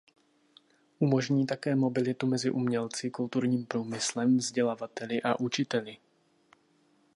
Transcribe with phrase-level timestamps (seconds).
[0.99, 5.97] Umožní také mobilitu mezi umělci, kulturním průmyslem, vzdělavateli a učiteli.